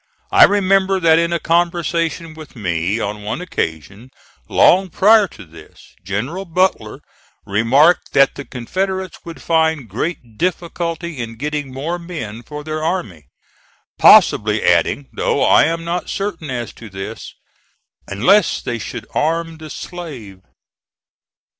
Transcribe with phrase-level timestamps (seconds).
[0.31, 4.09] I remember that in a conversation with me on one occasion
[4.49, 7.01] long prior to this, General Butler
[7.45, 13.27] remarked that the Confederates would find great difficulty in getting more men for their army;
[13.99, 17.35] possibly adding, though I am not certain as to this,
[18.07, 20.39] "unless they should arm the slave."